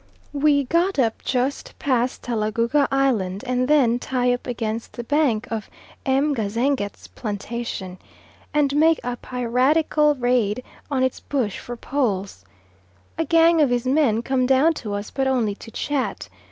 We 0.33 0.63
get 0.63 0.97
up 0.97 1.21
just 1.23 1.77
past 1.77 2.23
Talagouga 2.23 2.87
Island 2.91 3.43
and 3.45 3.67
then 3.67 3.99
tie 3.99 4.33
up 4.33 4.47
against 4.47 4.93
the 4.93 5.03
bank 5.03 5.45
of 5.51 5.69
M. 6.07 6.33
Gazenget's 6.33 7.05
plantation, 7.09 7.99
and 8.51 8.75
make 8.75 8.99
a 9.03 9.15
piratical 9.17 10.15
raid 10.15 10.63
on 10.89 11.03
its 11.03 11.19
bush 11.19 11.59
for 11.59 11.77
poles. 11.77 12.43
A 13.19 13.25
gang 13.25 13.61
of 13.61 13.69
his 13.69 13.85
men 13.85 14.23
come 14.23 14.47
down 14.47 14.73
to 14.81 14.95
us, 14.95 15.11
but 15.11 15.27
only 15.27 15.53
to 15.53 15.69
chat. 15.69 16.29